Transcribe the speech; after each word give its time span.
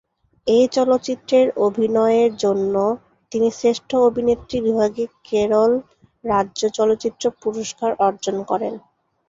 এই 0.47 0.65
চলচ্চিত্রে 0.71 1.37
অভিনয়ের 1.67 2.31
জন্য 2.43 2.75
তিনি 3.31 3.47
শ্রেষ্ঠ 3.51 3.89
অভিনেত্রী 4.07 4.57
বিভাগে 4.61 5.03
কেরল 5.27 5.71
রাজ্য 6.23 6.61
চলচ্চিত্র 6.77 7.23
পুরস্কার 7.41 7.91
অর্জন 8.07 8.35
করেন। 8.49 8.73